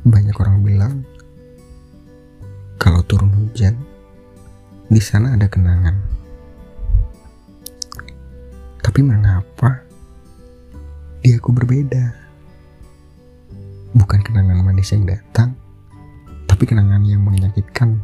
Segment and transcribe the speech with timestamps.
[0.00, 0.94] Banyak orang bilang
[2.80, 3.76] kalau turun hujan
[4.88, 5.92] di sana ada kenangan.
[8.80, 9.84] Tapi mengapa
[11.20, 12.16] di aku berbeda?
[13.92, 15.52] Bukan kenangan manis yang datang,
[16.48, 18.00] tapi kenangan yang menyakitkan.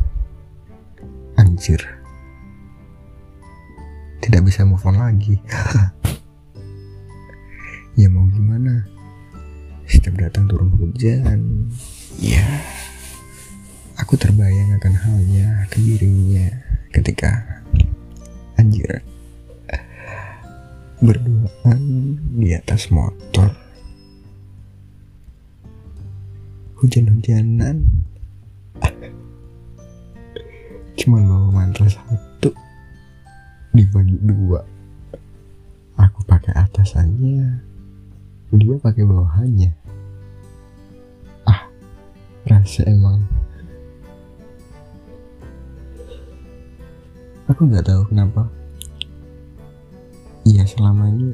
[1.41, 1.81] Anjir.
[4.21, 5.41] Tidak bisa move on lagi.
[8.01, 8.96] ya mau gimana?
[9.87, 11.71] Setiap datang turun hujan,
[12.19, 12.43] ya
[14.03, 16.51] aku terbayang akan halnya ke dirinya
[16.91, 17.63] ketika
[18.59, 19.07] anjir
[20.99, 21.81] berduaan
[22.35, 23.55] di atas motor.
[26.83, 27.87] Hujan-hujanan.
[30.99, 32.51] Cuman bawa mantel satu
[33.71, 34.67] dibagi dua.
[35.95, 37.63] Aku pakai atasannya
[38.57, 39.71] dia pakai bawahannya.
[39.75, 39.86] ah
[42.67, 43.23] rasa emang.
[47.47, 48.51] Aku nggak tahu kenapa.
[50.43, 51.31] Iya selama ini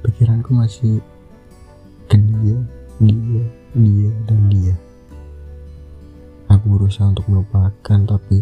[0.00, 1.04] pikiranku masih
[2.08, 2.56] ke dia
[3.04, 3.44] dia
[3.76, 4.72] dia dan dia.
[6.48, 8.40] Aku berusaha untuk melupakan tapi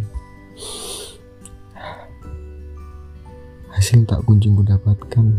[3.75, 5.37] hasil tak kunjung ku dapatkan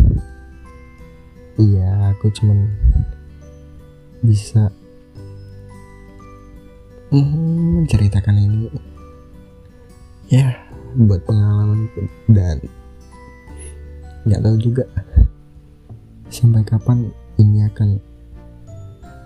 [1.58, 2.70] iya aku cuman
[4.26, 4.72] bisa
[7.14, 8.68] menceritakan ini
[10.28, 10.52] ya
[10.98, 11.88] buat pengalaman
[12.28, 12.60] dan
[14.28, 14.84] nggak tahu juga
[16.28, 17.08] sampai kapan
[17.40, 17.96] ini akan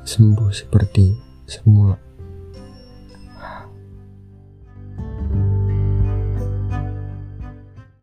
[0.06, 1.17] sembuh seperti
[1.50, 1.97] semula